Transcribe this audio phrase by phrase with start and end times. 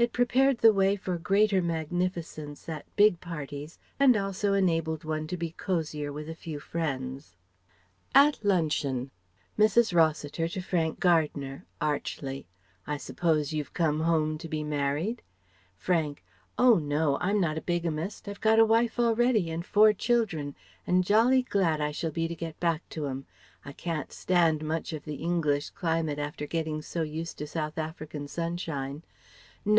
[0.00, 5.36] It prepared the way for greater magnificence at big parties and also enabled one to
[5.36, 7.34] be cosier with a few friends.
[8.14, 9.10] At luncheon:
[9.58, 9.92] Mrs.
[9.92, 12.46] Rossiter to Frank Gardner, archly:
[12.86, 15.20] "I suppose you've come home to be married?"
[15.74, 16.22] Frank:
[16.56, 17.18] "Oh no!
[17.20, 20.54] I'm not a bigamist, I've got a wife already and four children,
[20.86, 23.26] and jolly glad I shall be to get back to 'em.
[23.64, 28.28] I can't stand much of the English climate, after getting so used to South African
[28.28, 29.02] sunshine.
[29.64, 29.76] No.